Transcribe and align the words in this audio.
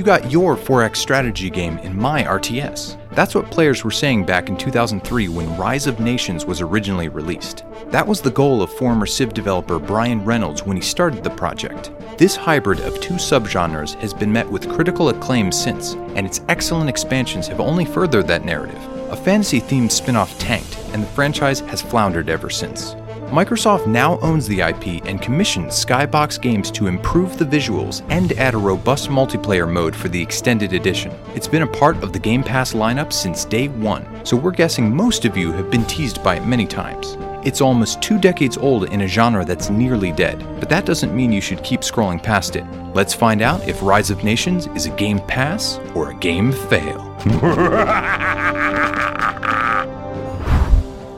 You 0.00 0.06
got 0.06 0.30
your 0.30 0.56
4X 0.56 0.96
strategy 0.96 1.50
game 1.50 1.76
in 1.80 1.94
my 1.94 2.24
RTS. 2.24 2.96
That's 3.10 3.34
what 3.34 3.50
players 3.50 3.84
were 3.84 3.90
saying 3.90 4.24
back 4.24 4.48
in 4.48 4.56
2003 4.56 5.28
when 5.28 5.54
Rise 5.58 5.86
of 5.86 6.00
Nations 6.00 6.46
was 6.46 6.62
originally 6.62 7.10
released. 7.10 7.64
That 7.88 8.06
was 8.06 8.22
the 8.22 8.30
goal 8.30 8.62
of 8.62 8.72
former 8.72 9.04
Civ 9.04 9.34
developer 9.34 9.78
Brian 9.78 10.24
Reynolds 10.24 10.64
when 10.64 10.74
he 10.74 10.82
started 10.82 11.22
the 11.22 11.28
project. 11.28 11.90
This 12.16 12.34
hybrid 12.34 12.80
of 12.80 12.98
two 13.02 13.18
subgenres 13.18 13.92
has 13.96 14.14
been 14.14 14.32
met 14.32 14.50
with 14.50 14.70
critical 14.70 15.10
acclaim 15.10 15.52
since, 15.52 15.92
and 16.14 16.26
its 16.26 16.40
excellent 16.48 16.88
expansions 16.88 17.46
have 17.48 17.60
only 17.60 17.84
furthered 17.84 18.26
that 18.28 18.46
narrative. 18.46 18.82
A 19.10 19.16
fantasy 19.16 19.60
themed 19.60 19.90
spin 19.90 20.16
off 20.16 20.38
tanked, 20.38 20.78
and 20.94 21.02
the 21.02 21.08
franchise 21.08 21.60
has 21.60 21.82
floundered 21.82 22.30
ever 22.30 22.48
since. 22.48 22.94
Microsoft 23.30 23.86
now 23.86 24.18
owns 24.22 24.48
the 24.48 24.60
IP 24.60 25.06
and 25.06 25.22
commissioned 25.22 25.68
Skybox 25.68 26.40
Games 26.40 26.68
to 26.72 26.88
improve 26.88 27.38
the 27.38 27.44
visuals 27.44 28.02
and 28.10 28.32
add 28.32 28.54
a 28.54 28.58
robust 28.58 29.08
multiplayer 29.08 29.70
mode 29.70 29.94
for 29.94 30.08
the 30.08 30.20
extended 30.20 30.72
edition. 30.72 31.12
It's 31.36 31.46
been 31.46 31.62
a 31.62 31.66
part 31.66 32.02
of 32.02 32.12
the 32.12 32.18
Game 32.18 32.42
Pass 32.42 32.72
lineup 32.72 33.12
since 33.12 33.44
day 33.44 33.68
one, 33.68 34.04
so 34.26 34.36
we're 34.36 34.50
guessing 34.50 34.92
most 34.92 35.24
of 35.24 35.36
you 35.36 35.52
have 35.52 35.70
been 35.70 35.84
teased 35.84 36.24
by 36.24 36.36
it 36.36 36.44
many 36.44 36.66
times. 36.66 37.16
It's 37.46 37.60
almost 37.60 38.02
two 38.02 38.18
decades 38.18 38.58
old 38.58 38.92
in 38.92 39.02
a 39.02 39.06
genre 39.06 39.44
that's 39.44 39.70
nearly 39.70 40.10
dead, 40.10 40.44
but 40.58 40.68
that 40.68 40.84
doesn't 40.84 41.14
mean 41.14 41.30
you 41.30 41.40
should 41.40 41.62
keep 41.62 41.82
scrolling 41.82 42.20
past 42.20 42.56
it. 42.56 42.64
Let's 42.94 43.14
find 43.14 43.42
out 43.42 43.66
if 43.68 43.80
Rise 43.80 44.10
of 44.10 44.24
Nations 44.24 44.66
is 44.74 44.86
a 44.86 44.96
game 44.96 45.20
pass 45.20 45.78
or 45.94 46.10
a 46.10 46.16
game 46.16 46.50
fail. 46.50 47.06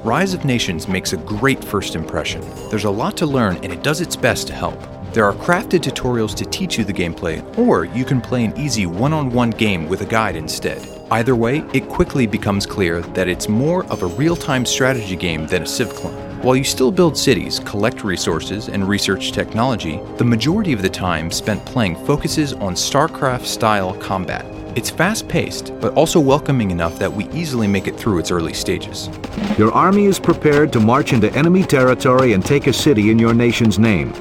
Rise 0.05 0.35
of 0.35 0.45
Nations 0.45 0.89
makes 0.89 1.13
a 1.13 1.17
great 1.17 1.63
first 1.63 1.95
impression. 1.95 2.43
There's 2.71 2.87
a 2.87 2.91
lot 2.91 3.17
to 3.19 3.27
learn 3.27 3.57
and 3.59 3.73
it 3.73 3.85
does 3.85 4.01
its 4.01 4.17
best 4.17 4.49
to 4.49 4.53
help. 4.53 4.77
There 5.13 5.25
are 5.25 5.33
crafted 5.33 5.79
tutorials 5.79 6.35
to 6.39 6.45
teach 6.45 6.77
you 6.77 6.83
the 6.83 6.93
gameplay, 6.93 7.41
or 7.57 7.85
you 7.85 8.05
can 8.05 8.21
play 8.21 8.45
an 8.45 8.59
easy 8.59 8.85
one 8.85 9.13
on 9.13 9.31
one 9.31 9.51
game 9.51 9.89
with 9.89 10.01
a 10.01 10.05
guide 10.05 10.35
instead. 10.35 10.85
Either 11.13 11.37
way, 11.37 11.59
it 11.73 11.89
quickly 11.89 12.27
becomes 12.27 12.67
clear 12.67 13.01
that 13.01 13.29
it's 13.29 13.49
more 13.49 13.85
of 13.93 14.03
a 14.03 14.07
real 14.07 14.35
time 14.35 14.67
strategy 14.67 15.15
game 15.15 15.47
than 15.47 15.63
a 15.63 15.67
Civ 15.67 15.95
clone. 15.95 16.43
While 16.43 16.57
you 16.57 16.65
still 16.65 16.91
build 16.91 17.17
cities, 17.17 17.61
collect 17.61 18.03
resources, 18.03 18.69
and 18.69 18.89
research 18.89 19.31
technology, 19.31 20.01
the 20.17 20.25
majority 20.25 20.73
of 20.73 20.83
the 20.83 20.91
time 20.91 21.31
spent 21.31 21.65
playing 21.65 21.95
focuses 22.07 22.55
on 22.55 22.75
StarCraft 22.75 23.45
style 23.45 23.95
combat. 23.95 24.45
It's 24.75 24.89
fast 24.89 25.29
paced, 25.29 25.79
but 25.81 25.93
also 25.95 26.19
welcoming 26.19 26.71
enough 26.71 26.99
that 26.99 27.13
we 27.13 27.29
easily 27.29 27.67
make 27.67 27.87
it 27.87 27.95
through 27.97 28.19
its 28.19 28.31
early 28.31 28.55
stages. 28.55 29.11
Your 29.59 29.71
army 29.71 30.07
is 30.07 30.19
prepared 30.19 30.73
to 30.73 30.81
march 30.81 31.13
into 31.13 31.31
enemy 31.35 31.63
territory 31.63 32.33
and 32.33 32.43
take 32.43 32.67
a 32.67 32.73
city 32.73 33.11
in 33.11 33.19
your 33.19 33.35
nation's 33.35 33.79
name. 33.79 34.13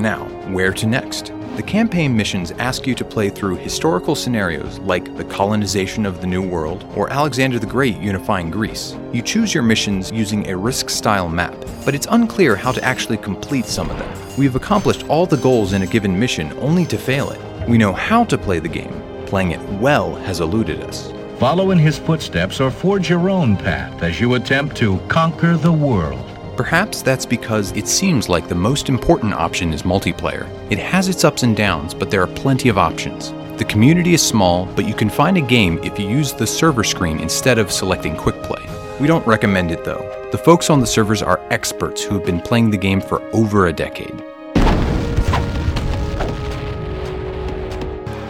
Now, 0.00 0.24
where 0.48 0.72
to 0.72 0.86
next? 0.86 1.32
The 1.56 1.62
campaign 1.62 2.16
missions 2.16 2.52
ask 2.52 2.86
you 2.86 2.94
to 2.94 3.04
play 3.04 3.28
through 3.28 3.56
historical 3.56 4.14
scenarios 4.14 4.78
like 4.78 5.14
the 5.18 5.24
colonization 5.24 6.06
of 6.06 6.22
the 6.22 6.26
New 6.26 6.40
World 6.40 6.90
or 6.96 7.12
Alexander 7.12 7.58
the 7.58 7.66
Great 7.66 7.98
unifying 7.98 8.50
Greece. 8.50 8.96
You 9.12 9.20
choose 9.20 9.52
your 9.52 9.62
missions 9.62 10.10
using 10.10 10.48
a 10.48 10.56
risk 10.56 10.88
style 10.88 11.28
map, 11.28 11.54
but 11.84 11.94
it's 11.94 12.06
unclear 12.10 12.56
how 12.56 12.72
to 12.72 12.82
actually 12.82 13.18
complete 13.18 13.66
some 13.66 13.90
of 13.90 13.98
them. 13.98 14.38
We've 14.38 14.56
accomplished 14.56 15.06
all 15.08 15.26
the 15.26 15.36
goals 15.36 15.74
in 15.74 15.82
a 15.82 15.86
given 15.86 16.18
mission 16.18 16.52
only 16.60 16.86
to 16.86 16.96
fail 16.96 17.28
it. 17.30 17.68
We 17.68 17.76
know 17.76 17.92
how 17.92 18.24
to 18.24 18.38
play 18.38 18.60
the 18.60 18.68
game, 18.68 19.02
playing 19.28 19.52
it 19.52 19.60
well 19.80 20.14
has 20.14 20.40
eluded 20.40 20.80
us. 20.80 21.12
Follow 21.38 21.70
in 21.70 21.78
his 21.78 21.98
footsteps 21.98 22.60
or 22.60 22.70
forge 22.70 23.08
your 23.08 23.30
own 23.30 23.56
path 23.56 24.02
as 24.02 24.20
you 24.20 24.34
attempt 24.34 24.76
to 24.78 24.98
conquer 25.08 25.56
the 25.56 25.72
world. 25.72 26.24
Perhaps 26.56 27.02
that's 27.02 27.24
because 27.24 27.70
it 27.76 27.86
seems 27.86 28.28
like 28.28 28.48
the 28.48 28.54
most 28.54 28.88
important 28.88 29.34
option 29.34 29.72
is 29.72 29.82
multiplayer. 29.82 30.48
It 30.70 30.78
has 30.78 31.08
its 31.08 31.22
ups 31.22 31.44
and 31.44 31.56
downs, 31.56 31.94
but 31.94 32.10
there 32.10 32.22
are 32.22 32.26
plenty 32.26 32.68
of 32.68 32.78
options. 32.78 33.32
The 33.58 33.64
community 33.64 34.14
is 34.14 34.22
small, 34.26 34.66
but 34.74 34.88
you 34.88 34.94
can 34.94 35.10
find 35.10 35.36
a 35.36 35.40
game 35.40 35.78
if 35.84 35.98
you 35.98 36.08
use 36.08 36.32
the 36.32 36.46
server 36.46 36.82
screen 36.82 37.20
instead 37.20 37.58
of 37.58 37.70
selecting 37.70 38.16
quick 38.16 38.42
play. 38.42 38.64
We 39.00 39.06
don't 39.06 39.26
recommend 39.26 39.70
it 39.70 39.84
though. 39.84 40.28
The 40.32 40.38
folks 40.38 40.70
on 40.70 40.80
the 40.80 40.86
servers 40.86 41.22
are 41.22 41.40
experts 41.50 42.02
who 42.02 42.14
have 42.14 42.24
been 42.24 42.40
playing 42.40 42.70
the 42.70 42.76
game 42.76 43.00
for 43.00 43.22
over 43.32 43.66
a 43.66 43.72
decade. 43.72 44.24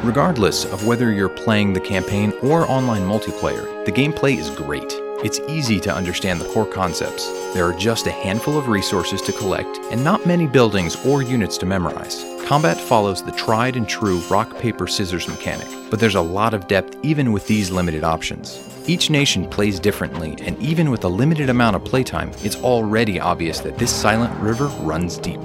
Regardless 0.08 0.64
of 0.64 0.86
whether 0.86 1.12
you're 1.12 1.28
playing 1.28 1.74
the 1.74 1.80
campaign 1.80 2.32
or 2.42 2.62
online 2.70 3.02
multiplayer, 3.02 3.84
the 3.84 3.92
gameplay 3.92 4.38
is 4.38 4.48
great. 4.48 4.90
It's 5.22 5.38
easy 5.50 5.78
to 5.80 5.94
understand 5.94 6.40
the 6.40 6.48
core 6.48 6.64
concepts. 6.64 7.26
There 7.52 7.66
are 7.66 7.74
just 7.74 8.06
a 8.06 8.10
handful 8.10 8.56
of 8.56 8.68
resources 8.68 9.20
to 9.20 9.32
collect 9.32 9.76
and 9.90 10.02
not 10.02 10.24
many 10.24 10.46
buildings 10.46 10.96
or 11.04 11.20
units 11.20 11.58
to 11.58 11.66
memorize. 11.66 12.24
Combat 12.46 12.78
follows 12.78 13.22
the 13.22 13.32
tried 13.32 13.76
and 13.76 13.86
true 13.86 14.20
rock, 14.30 14.58
paper, 14.58 14.86
scissors 14.86 15.28
mechanic, 15.28 15.68
but 15.90 16.00
there's 16.00 16.14
a 16.14 16.22
lot 16.22 16.54
of 16.54 16.68
depth 16.68 16.96
even 17.02 17.30
with 17.30 17.46
these 17.46 17.70
limited 17.70 18.02
options. 18.02 18.66
Each 18.86 19.10
nation 19.10 19.46
plays 19.46 19.78
differently, 19.78 20.36
and 20.40 20.58
even 20.58 20.90
with 20.90 21.04
a 21.04 21.08
limited 21.08 21.50
amount 21.50 21.76
of 21.76 21.84
playtime, 21.84 22.30
it's 22.42 22.56
already 22.56 23.20
obvious 23.20 23.60
that 23.60 23.76
this 23.76 23.94
silent 23.94 24.34
river 24.40 24.68
runs 24.80 25.18
deep. 25.18 25.40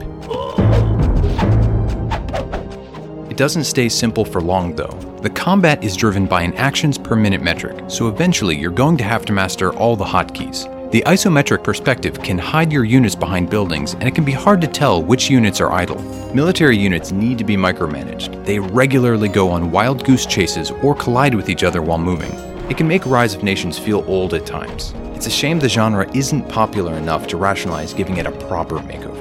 It 3.33 3.37
doesn't 3.37 3.63
stay 3.63 3.89
simple 3.89 4.25
for 4.25 4.41
long 4.41 4.75
though. 4.75 4.95
The 5.23 5.29
combat 5.31 5.83
is 5.83 5.97
driven 5.97 6.27
by 6.27 6.43
an 6.43 6.53
actions 6.53 6.99
per 6.99 7.15
minute 7.15 7.41
metric, 7.41 7.85
so 7.87 8.07
eventually 8.07 8.55
you're 8.55 8.69
going 8.69 8.95
to 8.97 9.03
have 9.03 9.25
to 9.25 9.33
master 9.33 9.73
all 9.73 9.95
the 9.95 10.05
hotkeys. 10.05 10.69
The 10.91 11.01
isometric 11.07 11.63
perspective 11.63 12.21
can 12.21 12.37
hide 12.37 12.71
your 12.71 12.83
units 12.83 13.15
behind 13.15 13.49
buildings, 13.49 13.95
and 13.95 14.03
it 14.03 14.13
can 14.13 14.23
be 14.23 14.33
hard 14.33 14.61
to 14.61 14.67
tell 14.67 15.01
which 15.01 15.31
units 15.31 15.59
are 15.61 15.71
idle. 15.71 15.99
Military 16.35 16.77
units 16.77 17.11
need 17.11 17.39
to 17.39 17.43
be 17.43 17.57
micromanaged. 17.57 18.45
They 18.45 18.59
regularly 18.59 19.29
go 19.29 19.49
on 19.49 19.71
wild 19.71 20.05
goose 20.05 20.27
chases 20.27 20.69
or 20.69 20.93
collide 20.93 21.33
with 21.33 21.49
each 21.49 21.63
other 21.63 21.81
while 21.81 21.97
moving. 21.97 22.33
It 22.69 22.77
can 22.77 22.87
make 22.87 23.03
Rise 23.07 23.33
of 23.33 23.41
Nations 23.41 23.79
feel 23.79 24.05
old 24.07 24.35
at 24.35 24.45
times. 24.45 24.93
It's 25.15 25.25
a 25.25 25.31
shame 25.31 25.57
the 25.57 25.67
genre 25.67 26.07
isn't 26.15 26.49
popular 26.49 26.93
enough 26.97 27.25
to 27.29 27.37
rationalize 27.37 27.95
giving 27.95 28.17
it 28.17 28.27
a 28.27 28.31
proper 28.31 28.77
makeover. 28.77 29.12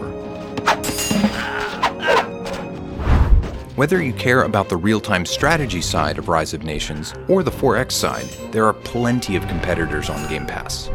Whether 3.82 4.00
you 4.00 4.12
care 4.12 4.44
about 4.44 4.69
the 4.69 4.76
real 4.76 5.00
time 5.00 5.26
strategy 5.26 5.81
side 5.81 6.16
of 6.16 6.28
Rise 6.28 6.54
of 6.54 6.62
Nations 6.62 7.15
or 7.26 7.43
the 7.43 7.50
4X 7.50 7.91
side, 7.91 8.26
there 8.53 8.65
are 8.65 8.72
plenty 8.72 9.34
of 9.34 9.48
competitors 9.48 10.09
on 10.09 10.28
Game 10.28 10.47
Pass. 10.47 10.87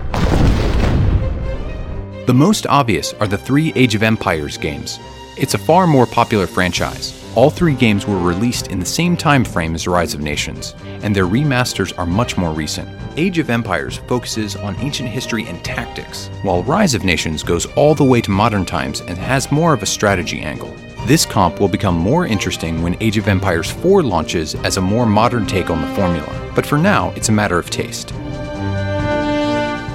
The 2.28 2.34
most 2.34 2.66
obvious 2.66 3.12
are 3.16 3.28
the 3.28 3.38
three 3.38 3.74
Age 3.76 3.94
of 3.94 4.04
Empires 4.04 4.56
games. 4.56 5.00
It's 5.38 5.54
a 5.54 5.58
far 5.58 5.86
more 5.86 6.06
popular 6.06 6.48
franchise. 6.48 7.14
All 7.36 7.50
three 7.50 7.74
games 7.76 8.08
were 8.08 8.20
released 8.20 8.68
in 8.68 8.80
the 8.80 8.86
same 8.86 9.18
time 9.18 9.44
frame 9.44 9.76
as 9.76 9.86
Rise 9.86 10.14
of 10.14 10.22
Nations, 10.22 10.74
and 11.02 11.14
their 11.14 11.28
remasters 11.28 11.92
are 12.00 12.06
much 12.06 12.38
more 12.38 12.54
recent. 12.54 12.88
Age 13.18 13.38
of 13.38 13.50
Empires 13.50 13.98
focuses 13.98 14.56
on 14.56 14.78
ancient 14.78 15.10
history 15.10 15.46
and 15.46 15.62
tactics, 15.62 16.30
while 16.42 16.64
Rise 16.64 16.94
of 16.94 17.04
Nations 17.04 17.44
goes 17.44 17.66
all 17.76 17.96
the 17.96 18.06
way 18.06 18.22
to 18.22 18.32
modern 18.32 18.64
times 18.64 19.02
and 19.02 19.18
has 19.18 19.52
more 19.52 19.74
of 19.74 19.84
a 19.84 19.86
strategy 19.86 20.40
angle. 20.40 20.74
This 21.08 21.26
comp 21.26 21.62
will 21.62 21.70
become 21.70 21.96
more 21.96 22.28
interesting 22.28 22.82
when 22.82 23.02
Age 23.02 23.18
of 23.18 23.30
Empires 23.30 23.72
4 23.72 24.04
launches 24.04 24.56
as 24.56 24.76
a 24.76 24.82
more 24.82 25.06
modern 25.06 25.46
take 25.46 25.70
on 25.70 25.82
the 25.82 25.96
formula, 25.96 26.52
but 26.54 26.66
for 26.66 26.78
now, 26.78 27.12
it's 27.12 27.30
a 27.30 27.32
matter 27.32 27.58
of 27.58 27.70
taste. 27.70 28.12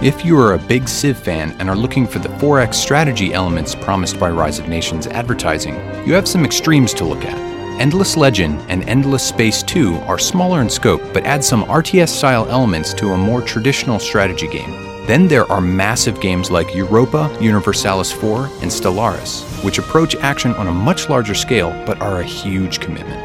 If 0.03 0.25
you 0.25 0.41
are 0.41 0.55
a 0.55 0.59
big 0.59 0.89
Civ 0.89 1.19
fan 1.19 1.55
and 1.59 1.69
are 1.69 1.77
looking 1.77 2.07
for 2.07 2.19
the 2.19 2.31
4X 2.31 2.77
strategy 2.77 3.35
elements 3.35 3.75
promised 3.75 4.19
by 4.19 4.31
Rise 4.31 4.59
of 4.59 4.71
Nations 4.71 5.07
advertising, 5.07 5.75
you 6.07 6.15
have 6.15 6.27
some 6.27 6.47
extremes 6.47 6.95
to 6.95 7.05
look 7.05 7.27
at. 7.27 7.37
Endless 7.79 8.17
Legend 8.17 8.59
and 8.71 8.83
Endless 8.89 9.29
Space 9.29 9.63
2 9.63 9.97
are 10.07 10.19
smaller 10.19 10.63
in 10.63 10.71
scope 10.71 11.03
but 11.13 11.25
add 11.25 11.45
some 11.45 11.65
RTS 11.65 12.09
style 12.09 12.47
elements 12.49 12.95
to 12.95 13.11
a 13.11 13.19
more 13.19 13.43
traditional 13.43 13.99
strategy 13.99 14.49
game. 14.49 14.92
Then 15.07 15.27
there 15.27 15.51
are 15.51 15.61
massive 15.61 16.21
games 16.21 16.49
like 16.49 16.77
Europa, 16.77 17.37
Universalis 17.41 18.13
4, 18.13 18.45
and 18.45 18.71
Stellaris, 18.71 19.43
which 19.65 19.79
approach 19.79 20.15
action 20.15 20.55
on 20.55 20.69
a 20.69 20.73
much 20.73 21.09
larger 21.09 21.35
scale 21.35 21.71
but 21.85 22.01
are 22.01 22.21
a 22.21 22.25
huge 22.25 22.79
commitment. 22.79 23.21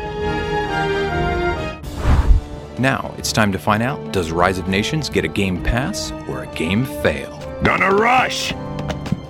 Now, 2.79 3.13
it's 3.19 3.31
time 3.31 3.51
to 3.51 3.59
find 3.59 3.83
out 3.83 4.11
does 4.11 4.31
Rise 4.31 4.57
of 4.57 4.67
Nations 4.67 5.07
get 5.07 5.23
a 5.23 5.27
game 5.27 5.63
pass 5.63 6.11
or 6.27 6.43
a 6.43 6.55
game 6.55 6.83
fail? 6.83 7.39
Gonna 7.61 7.91
rush! 7.91 8.53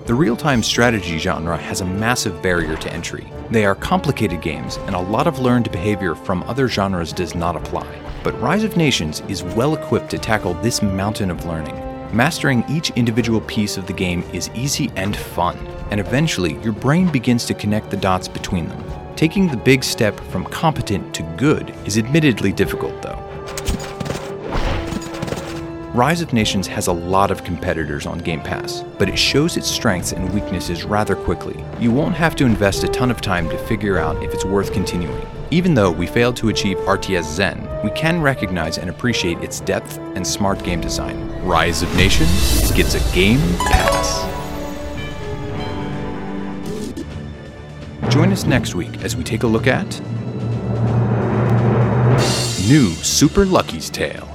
The 0.05 0.13
real 0.13 0.38
time 0.38 0.63
strategy 0.63 1.17
genre 1.17 1.57
has 1.57 1.81
a 1.81 1.85
massive 1.85 2.41
barrier 2.41 2.77
to 2.77 2.93
entry. 2.93 3.27
They 3.51 3.65
are 3.65 3.75
complicated 3.75 4.41
games, 4.41 4.77
and 4.85 4.95
a 4.95 5.01
lot 5.01 5.27
of 5.27 5.39
learned 5.39 5.69
behavior 5.73 6.15
from 6.15 6.43
other 6.43 6.69
genres 6.69 7.11
does 7.11 7.35
not 7.35 7.57
apply. 7.57 7.88
But 8.23 8.39
Rise 8.41 8.63
of 8.63 8.77
Nations 8.77 9.21
is 9.27 9.43
well 9.43 9.75
equipped 9.75 10.09
to 10.11 10.17
tackle 10.17 10.53
this 10.55 10.81
mountain 10.81 11.29
of 11.29 11.45
learning. 11.45 11.87
Mastering 12.13 12.63
each 12.69 12.89
individual 12.92 13.42
piece 13.42 13.75
of 13.75 13.86
the 13.86 13.94
game 13.94 14.24
is 14.31 14.50
easy 14.54 14.89
and 14.95 15.15
fun, 15.15 15.57
and 15.92 16.00
eventually 16.00 16.57
your 16.63 16.71
brain 16.71 17.12
begins 17.12 17.45
to 17.45 17.54
connect 17.54 17.92
the 17.92 17.98
dots 17.98 18.30
between 18.30 18.69
them. 18.69 18.83
Taking 19.18 19.48
the 19.48 19.57
big 19.57 19.83
step 19.83 20.18
from 20.31 20.45
competent 20.45 21.13
to 21.15 21.24
good 21.38 21.75
is 21.86 21.98
admittedly 21.98 22.54
difficult, 22.54 23.01
though. 23.01 23.24
Rise 25.94 26.21
of 26.21 26.31
Nations 26.31 26.68
has 26.68 26.88
a 26.88 26.94
lot 26.94 27.30
of 27.30 27.44
competitors 27.44 28.06
on 28.06 28.19
Game 28.19 28.42
Pass, 28.42 28.83
but 28.98 29.10
it 29.10 29.18
shows 29.18 29.57
its 29.57 29.68
strengths 29.68 30.13
and 30.13 30.33
weaknesses 30.33 30.86
rather 30.86 31.15
quickly. 31.15 31.62
You 31.80 31.92
won't 31.92 32.15
have 32.15 32.36
to 32.36 32.45
invest 32.45 32.83
a 32.83 32.88
ton 32.88 33.12
of 33.12 33.19
time 33.19 33.50
to 33.50 33.57
figure 33.57 33.98
out 33.98 34.21
if 34.24 34.33
it's 34.33 34.45
worth 34.45 34.71
continuing. 34.71 35.21
Even 35.50 35.74
though 35.74 35.92
we 35.92 36.06
failed 36.06 36.38
to 36.38 36.50
achieve 36.50 36.77
RTS 36.77 37.24
Zen, 37.24 37.66
we 37.83 37.91
can 37.91 38.21
recognize 38.21 38.77
and 38.77 38.89
appreciate 38.89 39.38
its 39.39 39.59
depth 39.62 39.97
and 40.15 40.25
smart 40.25 40.63
game 40.63 40.81
design. 40.81 41.29
Rise 41.44 41.83
of 41.83 41.95
Nations 41.95 42.71
gets 42.71 42.95
a 42.95 43.13
Game 43.13 43.39
Pass. 43.57 44.25
Join 48.12 48.31
us 48.31 48.45
next 48.45 48.75
week 48.75 49.03
as 49.03 49.15
we 49.15 49.24
take 49.24 49.44
a 49.44 49.47
look 49.47 49.68
at 49.68 50.00
New 52.68 52.89
Super 52.95 53.45
Lucky's 53.45 53.89
Tale. 53.89 54.27